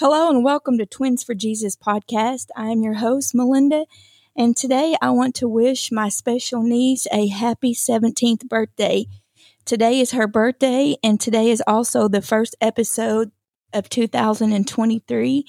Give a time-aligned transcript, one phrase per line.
[0.00, 2.46] Hello and welcome to Twins for Jesus podcast.
[2.56, 3.84] I am your host, Melinda,
[4.34, 9.04] and today I want to wish my special niece a happy 17th birthday.
[9.66, 13.30] Today is her birthday, and today is also the first episode
[13.74, 15.44] of 2023.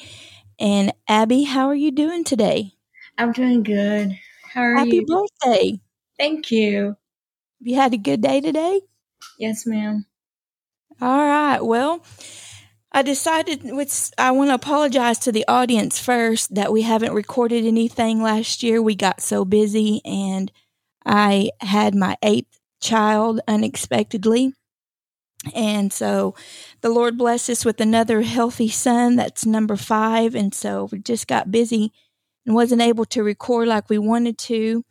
[0.59, 2.73] And Abby, how are you doing today?
[3.17, 4.19] I'm doing good.
[4.53, 5.05] How are Happy you?
[5.05, 5.79] birthday.
[6.19, 6.97] Thank you.
[7.61, 8.81] You had a good day today?
[9.39, 10.07] Yes, ma'am.
[10.99, 11.61] All right.
[11.61, 12.03] Well,
[12.91, 17.65] I decided with I want to apologize to the audience first that we haven't recorded
[17.65, 18.81] anything last year.
[18.81, 20.51] We got so busy and
[21.05, 24.53] I had my eighth child unexpectedly.
[25.55, 26.35] And so
[26.81, 29.15] the Lord blessed us with another healthy son.
[29.15, 30.35] That's number five.
[30.35, 31.93] And so we just got busy
[32.45, 34.83] and wasn't able to record like we wanted to.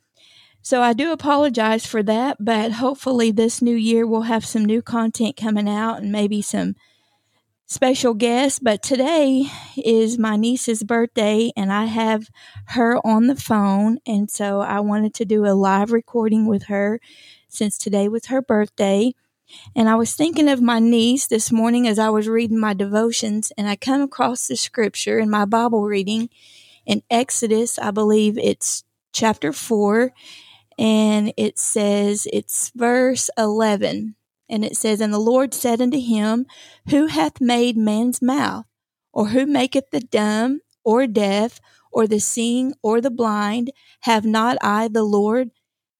[0.63, 4.81] So I do apologize for that, but hopefully this new year we'll have some new
[4.81, 6.75] content coming out and maybe some
[7.71, 9.45] special guest, But today
[9.77, 12.29] is my niece's birthday and I have
[12.65, 13.99] her on the phone.
[14.05, 16.99] And so I wanted to do a live recording with her
[17.47, 19.13] since today was her birthday.
[19.73, 23.53] And I was thinking of my niece this morning as I was reading my devotions,
[23.57, 26.29] and I come across the scripture in my Bible reading
[26.85, 28.83] in Exodus, I believe it's
[29.13, 30.11] chapter 4,
[30.77, 34.15] and it says, it's verse 11.
[34.51, 36.45] And it says, And the Lord said unto him,
[36.89, 38.65] Who hath made man's mouth?
[39.13, 41.59] Or who maketh the dumb, or deaf,
[41.91, 43.71] or the seeing, or the blind?
[44.01, 45.51] Have not I the Lord?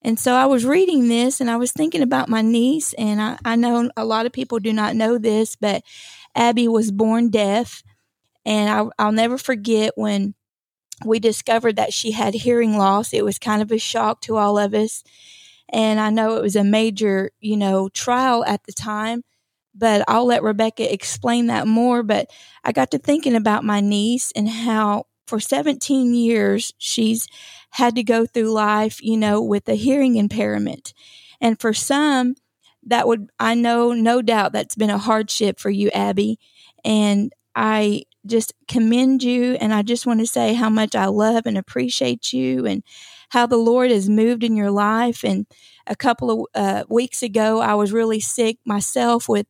[0.02, 2.94] And so I was reading this and I was thinking about my niece.
[2.94, 5.84] And I, I know a lot of people do not know this, but
[6.36, 7.84] Abby was born deaf.
[8.46, 10.34] And I, I'll never forget when
[11.06, 13.14] we discovered that she had hearing loss.
[13.14, 15.04] It was kind of a shock to all of us.
[15.72, 19.24] And I know it was a major, you know, trial at the time,
[19.74, 22.04] but I'll let Rebecca explain that more.
[22.04, 22.30] But
[22.64, 27.28] I got to thinking about my niece and how for 17 years she's
[27.72, 30.94] had to go through life, you know, with a hearing impairment.
[31.40, 32.36] And for some,
[32.84, 36.38] that would, I know, no doubt that's been a hardship for you, Abby.
[36.84, 39.54] And I just commend you.
[39.54, 42.84] And I just want to say how much I love and appreciate you and
[43.32, 45.24] how the Lord has moved in your life.
[45.24, 45.48] And
[45.88, 49.48] a couple of uh, weeks ago, I was really sick myself with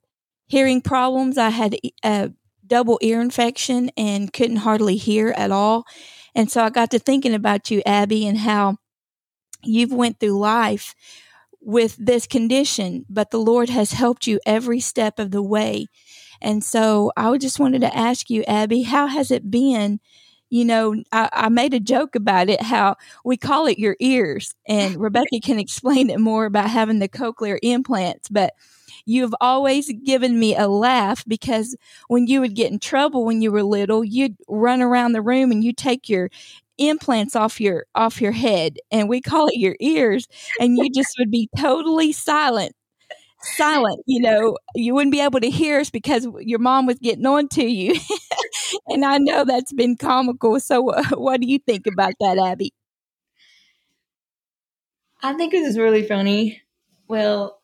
[0.47, 1.38] hearing problems.
[1.38, 1.75] I had
[2.06, 2.31] a
[2.66, 5.86] double ear infection and couldn't hardly hear at all.
[6.36, 8.78] And so I got to thinking about you, Abby, and how
[9.64, 10.94] you've went through life
[11.59, 15.88] with this condition, but the Lord has helped you every step of the way.
[16.40, 20.00] And so I just wanted to ask you, Abby, how has it been?
[20.52, 24.54] You know, I, I made a joke about it, how we call it your ears,
[24.68, 28.54] and Rebecca can explain it more about having the cochlear implants, but
[29.06, 31.76] you've always given me a laugh because
[32.10, 35.52] when you would get in trouble when you were little, you'd run around the room
[35.52, 36.30] and you take your
[36.78, 40.28] implants off your off your head and we call it your ears
[40.60, 42.74] and you just would be totally silent
[43.42, 44.58] silent you know?
[44.76, 47.96] You wouldn't be able to hear us because your mom was getting on to you
[48.88, 52.74] and i know that's been comical so uh, what do you think about that abby
[55.24, 56.62] I think this is really funny.
[57.08, 57.62] Well,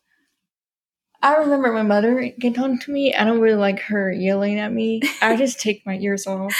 [1.20, 3.14] I remember my mother getting on to me.
[3.14, 5.02] I don't really like her yelling at me.
[5.20, 6.54] I just take my ears off.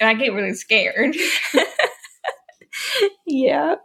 [0.00, 1.16] And I get really scared.
[3.26, 3.76] yeah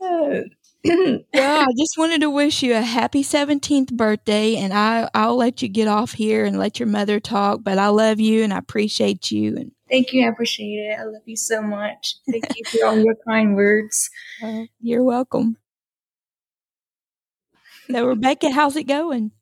[1.34, 5.60] well i just wanted to wish you a happy 17th birthday and i i'll let
[5.60, 8.58] you get off here and let your mother talk but i love you and i
[8.58, 10.24] appreciate you and Thank you.
[10.24, 11.00] I appreciate it.
[11.00, 12.14] I love you so much.
[12.30, 14.08] Thank you for all your kind words.
[14.40, 15.56] uh, you're welcome
[17.88, 19.32] now rebecca how's it going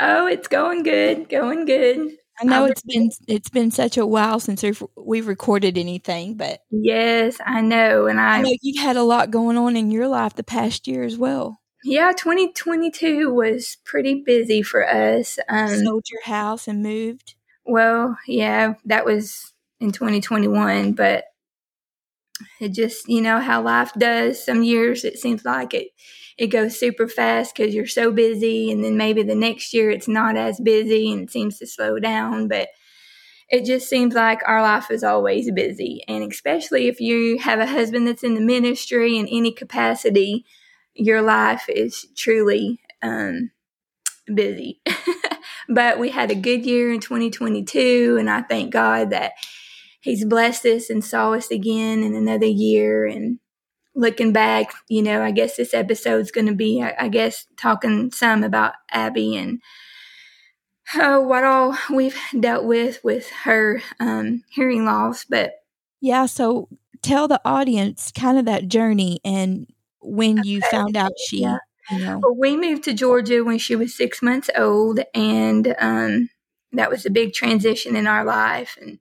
[0.00, 2.12] Oh, it's going good, going good.
[2.40, 6.34] I know I'm it's been it's been such a while since we've, we've recorded anything
[6.34, 8.06] but Yes, I know.
[8.06, 10.86] And i I, know you had a lot going on in your life the past
[10.86, 15.38] year as well yeah, 2022 was pretty busy for us.
[15.48, 17.36] Um, sold your house and moved
[17.66, 21.24] well, yeah, that was in 2021, but
[22.60, 24.42] it just, you know, how life does.
[24.42, 25.88] Some years it seems like it,
[26.38, 28.70] it goes super fast because you're so busy.
[28.70, 31.98] And then maybe the next year it's not as busy and it seems to slow
[31.98, 32.48] down.
[32.48, 32.68] But
[33.48, 36.02] it just seems like our life is always busy.
[36.08, 40.44] And especially if you have a husband that's in the ministry in any capacity,
[40.94, 43.50] your life is truly um,
[44.32, 44.80] busy.
[45.68, 49.32] but we had a good year in 2022, and I thank God that
[50.00, 53.06] He's blessed us and saw us again in another year.
[53.06, 53.38] And
[53.96, 58.44] looking back, you know, I guess this episode's going to be, I guess, talking some
[58.44, 59.60] about Abby and
[60.94, 65.24] oh, what all we've dealt with with her um, hearing loss.
[65.24, 65.54] But
[66.00, 66.68] yeah, so
[67.02, 69.66] tell the audience kind of that journey and
[70.00, 70.68] when you okay.
[70.70, 71.58] found out she, yeah.
[71.90, 72.20] you know.
[72.22, 76.30] Well, we moved to Georgia when she was six months old, and um,
[76.72, 78.76] that was a big transition in our life.
[78.80, 79.00] And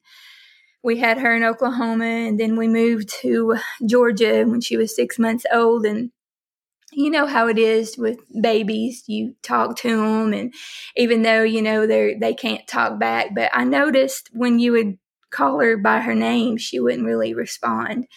[0.86, 5.20] we had her in Oklahoma, and then we moved to Georgia when she was six
[5.20, 6.12] months old, and
[6.94, 9.04] you know how it is with babies.
[9.08, 10.54] You talk to them and
[10.96, 14.98] even though you know they they can't talk back but i noticed when you would
[15.32, 18.08] call her by her name she wouldn't really respond.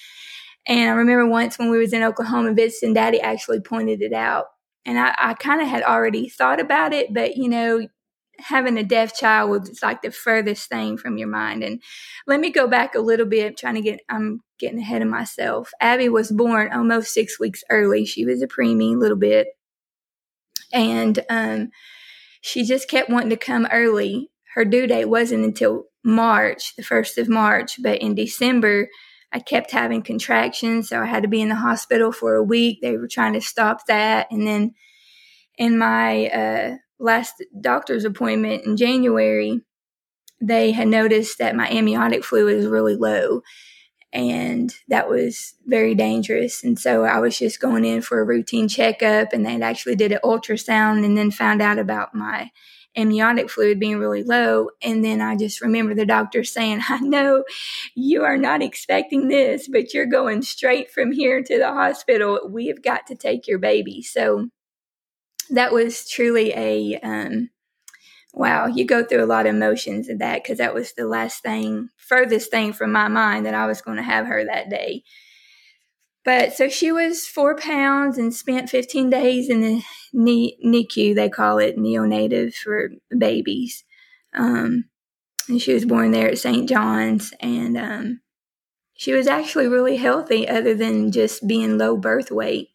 [0.67, 4.47] And i remember once when we was in oklahoma visiting daddy actually pointed it out
[4.85, 7.89] and i, I kind of had already thought about it but you know
[8.39, 11.63] having a deaf child was like the furthest thing from your mind.
[11.63, 11.83] And
[12.27, 15.71] let me go back a little bit, trying to get, I'm getting ahead of myself.
[15.81, 18.05] Abby was born almost six weeks early.
[18.05, 19.49] She was a preemie, a little bit.
[20.73, 21.71] And um,
[22.41, 24.31] she just kept wanting to come early.
[24.55, 28.89] Her due date wasn't until March, the 1st of March, but in December,
[29.33, 30.89] I kept having contractions.
[30.89, 32.79] So I had to be in the hospital for a week.
[32.81, 34.29] They were trying to stop that.
[34.31, 34.75] And then
[35.59, 39.61] in my, uh, last doctor's appointment in January,
[40.41, 43.43] they had noticed that my amniotic fluid is really low
[44.13, 46.65] and that was very dangerous.
[46.65, 50.13] And so I was just going in for a routine checkup and they actually did
[50.13, 52.51] an ultrasound and then found out about my
[52.97, 54.71] amniotic fluid being really low.
[54.83, 57.45] And then I just remember the doctor saying, I know
[57.95, 62.41] you are not expecting this, but you're going straight from here to the hospital.
[62.49, 64.03] We have got to take your baby.
[64.03, 64.49] So
[65.51, 67.51] that was truly a um,
[68.33, 68.67] wow.
[68.67, 71.91] You go through a lot of emotions in that because that was the last thing,
[71.97, 75.03] furthest thing from my mind that I was going to have her that day.
[76.25, 79.83] But so she was four pounds and spent 15 days in the
[80.15, 83.85] NICU, they call it neonatal for babies.
[84.35, 84.85] Um,
[85.49, 86.69] and she was born there at St.
[86.69, 87.33] John's.
[87.41, 88.21] And um,
[88.95, 92.69] she was actually really healthy, other than just being low birth weight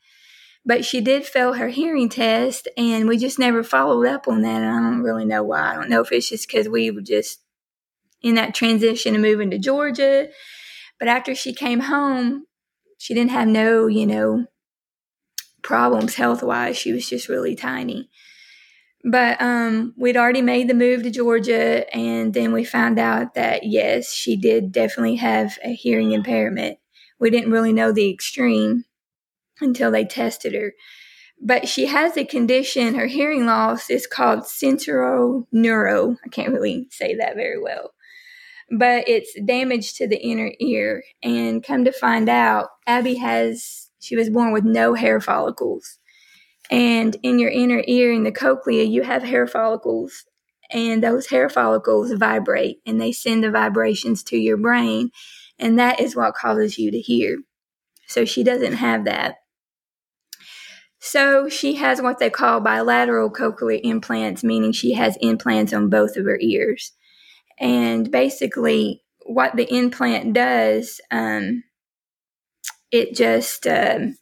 [0.66, 4.62] but she did fail her hearing test and we just never followed up on that
[4.62, 5.72] and i don't really know why.
[5.72, 7.42] I don't know if it's just because we were just
[8.22, 10.30] in that transition of moving to georgia
[11.00, 12.46] but after she came home
[12.98, 14.46] she didn't have no you know
[15.64, 18.10] problems health wise she was just really tiny.
[19.06, 23.64] But um, we'd already made the move to georgia and then we found out that
[23.66, 26.78] yes she did definitely have a hearing impairment.
[27.20, 28.86] We didn't really know the extreme
[29.62, 30.74] until they tested her.
[31.42, 36.18] But she has a condition, her hearing loss is called sensorineural.
[36.26, 37.92] I can't really say that very well.
[38.72, 41.04] But it's damage to the inner ear.
[41.22, 46.00] And come to find out, Abby has, she was born with no hair follicles.
[46.72, 50.26] And in your inner ear, in the cochlea, you have hair follicles.
[50.72, 55.12] And those hair follicles vibrate and they send the vibrations to your brain.
[55.60, 57.38] And that is what causes you to hear.
[58.08, 59.36] So she doesn't have that.
[61.06, 66.16] So she has what they call bilateral cochlear implants, meaning she has implants on both
[66.16, 66.94] of her ears.
[67.60, 71.66] And basically, what the implant does, um,
[72.90, 74.16] it just um,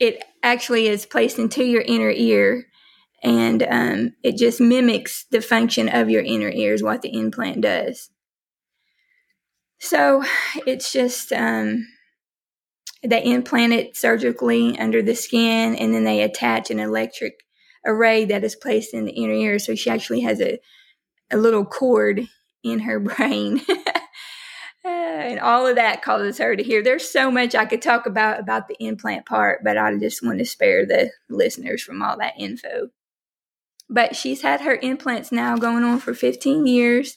[0.00, 2.64] it actually is placed into your inner ear,
[3.22, 6.82] and um, it just mimics the function of your inner ears.
[6.82, 8.08] what the implant does.
[9.78, 10.24] So
[10.66, 11.86] it's just um,
[13.04, 17.44] they implant it surgically under the skin and then they attach an electric
[17.84, 19.58] array that is placed in the inner ear.
[19.58, 20.58] So she actually has a,
[21.30, 22.26] a little cord
[22.62, 23.60] in her brain.
[24.86, 26.82] Uh, and all of that causes her to hear.
[26.82, 30.40] There's so much I could talk about about the implant part, but I just want
[30.40, 32.90] to spare the listeners from all that info.
[33.88, 37.16] But she's had her implants now going on for 15 years.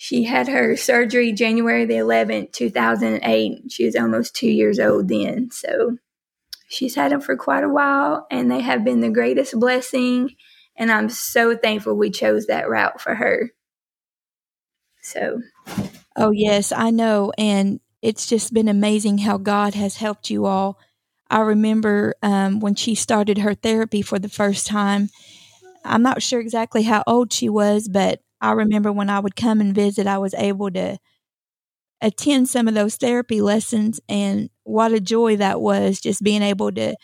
[0.00, 3.64] She had her surgery January the 11th, 2008.
[3.68, 5.50] She was almost two years old then.
[5.50, 5.98] So
[6.68, 10.36] she's had them for quite a while, and they have been the greatest blessing.
[10.76, 13.50] And I'm so thankful we chose that route for her.
[15.02, 15.42] So.
[16.14, 17.32] Oh, yes, I know.
[17.36, 20.78] And it's just been amazing how God has helped you all.
[21.28, 25.10] I remember um, when she started her therapy for the first time.
[25.84, 29.60] I'm not sure exactly how old she was, but I remember when I would come
[29.60, 30.98] and visit, I was able to
[32.00, 36.70] attend some of those therapy lessons and what a joy that was just being able
[36.72, 36.94] to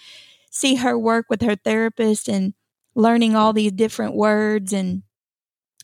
[0.51, 2.55] see her work with her therapist and
[2.95, 5.03] learning all these different words and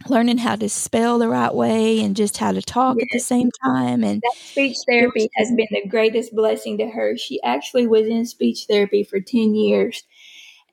[0.09, 3.05] learning how to spell the right way and just how to talk yes.
[3.05, 7.19] at the same time and that speech therapy has been the greatest blessing to her
[7.19, 10.05] she actually was in speech therapy for 10 years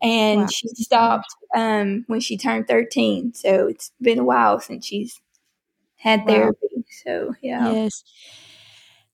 [0.01, 0.47] and wow.
[0.47, 5.19] she stopped um, when she turned 13 so it's been a while since she's
[5.95, 8.03] had therapy so yeah yes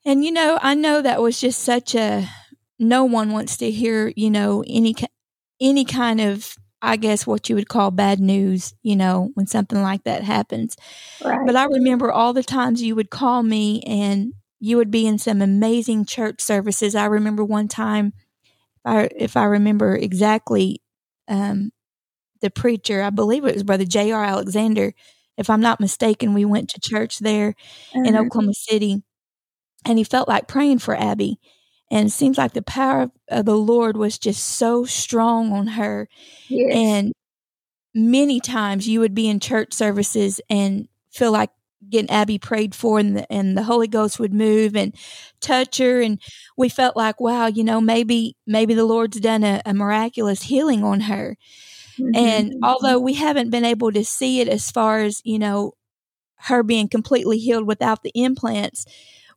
[0.05, 2.27] and you know i know that was just such a
[2.77, 4.93] no one wants to hear you know any
[5.61, 9.81] any kind of I guess what you would call bad news, you know, when something
[9.81, 10.75] like that happens.
[11.23, 11.39] Right.
[11.45, 15.17] But I remember all the times you would call me and you would be in
[15.17, 16.93] some amazing church services.
[16.93, 18.11] I remember one time,
[18.85, 20.81] I, if I remember exactly,
[21.27, 21.71] um,
[22.41, 24.23] the preacher, I believe it was Brother J.R.
[24.23, 24.93] Alexander.
[25.37, 27.55] If I'm not mistaken, we went to church there
[27.93, 28.15] in mm-hmm.
[28.17, 29.01] Oklahoma City
[29.85, 31.39] and he felt like praying for Abby.
[31.91, 36.07] And it seems like the power of the Lord was just so strong on her.
[36.47, 36.73] Yes.
[36.75, 37.13] And
[37.93, 41.51] many times you would be in church services and feel like
[41.89, 44.95] getting Abby prayed for and the, and the Holy Ghost would move and
[45.41, 46.01] touch her.
[46.01, 46.19] And
[46.57, 50.83] we felt like, wow, you know, maybe, maybe the Lord's done a, a miraculous healing
[50.83, 51.37] on her.
[51.99, 52.15] Mm-hmm.
[52.15, 55.73] And although we haven't been able to see it as far as, you know,
[56.37, 58.85] her being completely healed without the implants,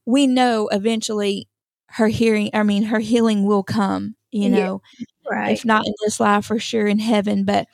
[0.05, 1.49] we know eventually
[1.89, 5.53] her hearing, I mean, her healing will come, you know, yeah, right.
[5.53, 7.45] if not in this life, for sure in heaven.
[7.45, 7.69] But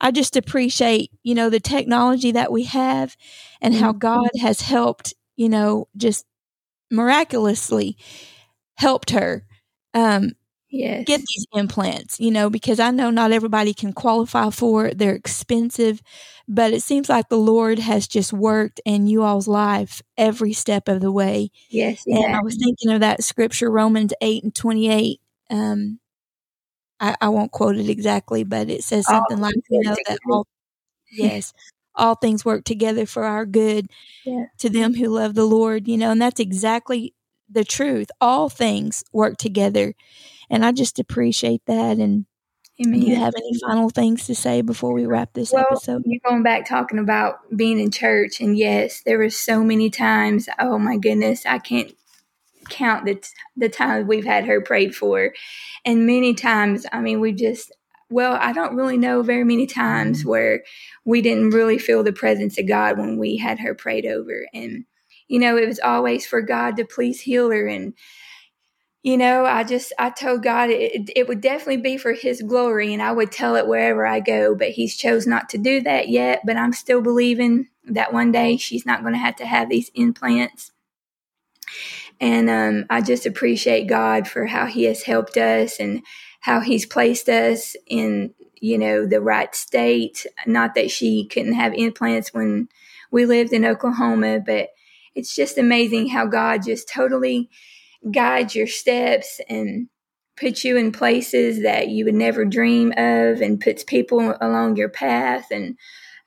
[0.00, 3.16] I just appreciate, you know, the technology that we have
[3.60, 3.82] and mm-hmm.
[3.82, 6.24] how God has helped, you know, just
[6.90, 7.96] miraculously
[8.76, 9.44] helped her.
[9.92, 10.32] Um,
[10.70, 11.04] yes.
[11.04, 14.98] get these implants, you know, because I know not everybody can qualify for it.
[14.98, 16.00] They're expensive,
[16.48, 20.88] but it seems like the Lord has just worked in you all's life every step
[20.88, 21.50] of the way.
[21.68, 22.04] Yes.
[22.06, 25.20] And I was thinking of that scripture, Romans 8 and 28.
[25.50, 26.00] Um,
[27.00, 30.18] I, I won't quote it exactly, but it says something all like, you know, that
[30.30, 30.46] all,
[31.10, 31.52] yes,
[31.94, 33.86] all things work together for our good
[34.24, 34.46] yeah.
[34.58, 37.14] to them who love the Lord, you know, and that's exactly
[37.48, 38.10] the truth.
[38.20, 39.94] All things work together
[40.50, 41.98] and I just appreciate that.
[41.98, 42.26] And
[42.84, 43.00] Amen.
[43.00, 46.02] do you have any final things to say before we wrap this well, episode?
[46.04, 50.48] You're going back talking about being in church, and yes, there were so many times.
[50.58, 51.94] Oh my goodness, I can't
[52.70, 55.32] count the t- the times we've had her prayed for,
[55.84, 56.86] and many times.
[56.92, 57.72] I mean, we just
[58.08, 60.30] well, I don't really know very many times mm-hmm.
[60.30, 60.62] where
[61.04, 64.84] we didn't really feel the presence of God when we had her prayed over, and
[65.28, 67.94] you know, it was always for God to please heal her and
[69.02, 72.92] you know, I just, I told God it, it would definitely be for His glory
[72.92, 76.08] and I would tell it wherever I go, but He's chose not to do that
[76.08, 76.42] yet.
[76.44, 79.90] But I'm still believing that one day she's not going to have to have these
[79.94, 80.72] implants.
[82.20, 86.02] And um, I just appreciate God for how He has helped us and
[86.40, 90.26] how He's placed us in, you know, the right state.
[90.46, 92.68] Not that she couldn't have implants when
[93.10, 94.68] we lived in Oklahoma, but
[95.14, 97.48] it's just amazing how God just totally
[98.10, 99.88] guides your steps and
[100.36, 104.88] puts you in places that you would never dream of and puts people along your
[104.88, 105.48] path.
[105.50, 105.76] And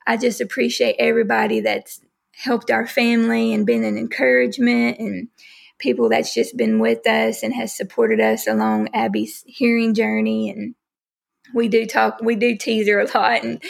[0.06, 2.02] I just appreciate everybody that's
[2.36, 5.30] helped our family and been an encouragement and
[5.80, 10.50] people that's just been with us and has supported us along Abby's hearing journey.
[10.50, 10.75] And
[11.53, 13.44] we do talk, we do tease her a lot.
[13.44, 13.62] And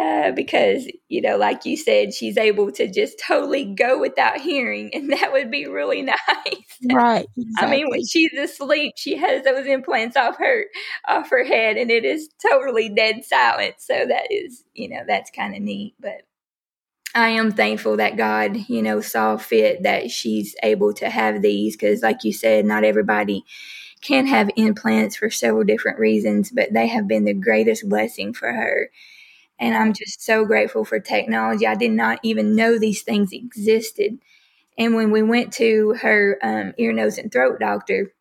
[0.00, 4.88] uh, because you know like you said she's able to just totally go without hearing
[4.94, 6.16] and that would be really nice
[6.92, 7.54] right exactly.
[7.58, 10.64] i mean when she's asleep she has those implants off her
[11.08, 15.30] off her head and it is totally dead silent so that is you know that's
[15.30, 16.22] kind of neat but
[17.14, 21.76] i am thankful that god you know saw fit that she's able to have these
[21.76, 23.44] because like you said not everybody
[24.00, 28.52] can have implants for several different reasons but they have been the greatest blessing for
[28.52, 28.90] her
[29.60, 31.66] and I'm just so grateful for technology.
[31.66, 34.18] I did not even know these things existed.
[34.78, 38.12] And when we went to her um, ear, nose, and throat doctor,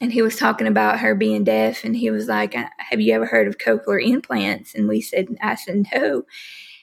[0.00, 3.12] and he was talking about her being deaf, and he was like, uh, Have you
[3.14, 4.74] ever heard of cochlear implants?
[4.76, 6.22] And we said, I said, No.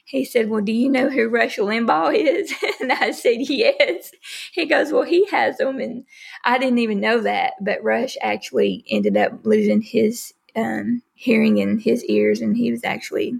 [0.06, 2.54] He said, Well, do you know who Rush Limbaugh is?
[2.80, 4.12] and I said, Yes.
[4.52, 5.80] He goes, Well, he has them.
[5.80, 6.04] And
[6.44, 7.54] I didn't even know that.
[7.60, 12.84] But Rush actually ended up losing his um, hearing in his ears, and he was
[12.84, 13.34] actually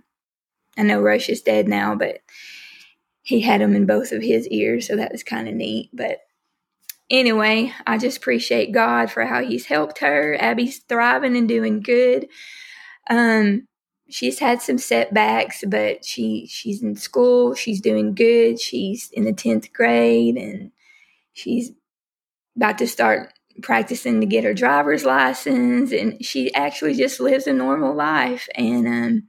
[0.77, 2.19] I know Rush is dead now, but
[3.23, 5.89] he had them in both of his ears, so that was kind of neat.
[5.93, 6.19] But
[7.11, 10.37] anyway, I just appreciate God for how He's helped her.
[10.39, 12.29] Abby's thriving and doing good.
[13.09, 13.67] Um,
[14.09, 17.55] she's had some setbacks, but she she's in school.
[17.55, 18.61] She's doing good.
[18.61, 20.73] She's in the tenth grade, and
[21.33, 21.73] she's
[22.57, 23.33] about to start
[23.63, 25.93] practicing to get her driver's license.
[25.93, 28.49] And she actually just lives a normal life.
[28.55, 29.23] And um,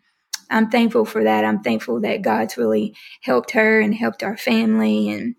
[0.49, 1.45] I'm thankful for that.
[1.45, 5.09] I'm thankful that God's really helped her and helped our family.
[5.09, 5.35] And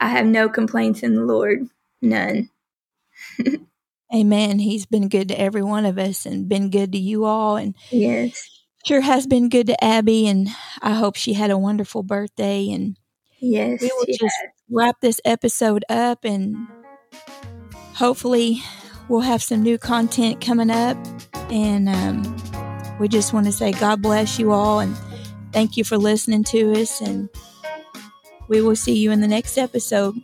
[0.00, 1.68] I have no complaints in the Lord,
[2.02, 2.50] none.
[4.14, 4.58] Amen.
[4.58, 7.56] He's been good to every one of us and been good to you all.
[7.56, 10.26] And yes, sure has been good to Abby.
[10.26, 10.48] And
[10.80, 12.70] I hope she had a wonderful birthday.
[12.70, 12.96] And
[13.40, 14.36] yes, we will just
[14.70, 16.56] wrap this episode up and
[17.94, 18.62] hopefully
[19.08, 20.96] we'll have some new content coming up.
[21.50, 24.96] And um, we just want to say God bless you all and
[25.52, 27.00] thank you for listening to us.
[27.00, 27.28] And
[28.48, 30.14] we will see you in the next episode.